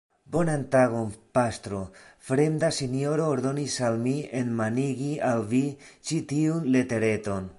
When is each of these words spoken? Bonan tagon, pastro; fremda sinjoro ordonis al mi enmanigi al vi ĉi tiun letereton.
Bonan 0.35 0.61
tagon, 0.75 1.09
pastro; 1.39 1.81
fremda 2.29 2.71
sinjoro 2.79 3.27
ordonis 3.35 3.75
al 3.89 3.99
mi 4.07 4.15
enmanigi 4.41 5.11
al 5.31 5.45
vi 5.55 5.63
ĉi 6.11 6.21
tiun 6.35 6.69
letereton. 6.77 7.49